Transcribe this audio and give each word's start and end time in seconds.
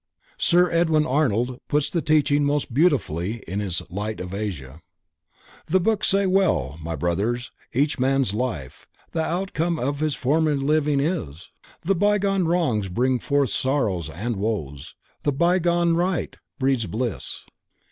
Sir 0.39 0.71
Edwin 0.71 1.05
Arnold 1.05 1.59
puts 1.67 1.91
the 1.91 2.01
teaching 2.01 2.43
most 2.43 2.73
beautifully 2.73 3.43
in 3.47 3.59
his 3.59 3.83
"Light 3.91 4.19
of 4.19 4.33
Asia." 4.33 4.81
"The 5.67 5.79
Books 5.79 6.07
say 6.07 6.25
well, 6.25 6.79
my 6.81 6.95
Brothers! 6.95 7.51
each 7.71 7.99
man's 7.99 8.33
life 8.33 8.87
The 9.11 9.21
outcome 9.21 9.77
of 9.77 9.99
his 9.99 10.15
former 10.15 10.55
living 10.55 10.99
is; 10.99 11.51
The 11.83 11.93
bygone 11.93 12.47
wrongs 12.47 12.89
bring 12.89 13.19
forth 13.19 13.51
sorrows 13.51 14.09
and 14.09 14.37
woes 14.37 14.95
The 15.21 15.33
bygone 15.33 15.93
right 15.95 16.35
breeds 16.57 16.87
bliss. 16.87 17.45